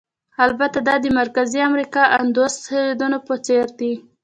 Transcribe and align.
البته 0.45 0.79
دا 0.87 0.95
د 1.03 1.05
مرکزي 1.19 1.59
امریکا 1.69 2.01
او 2.13 2.13
اندوس 2.23 2.55
هېوادونو 2.73 3.17
په 3.27 3.33
څېر 3.45 3.67
دي. 3.79 3.93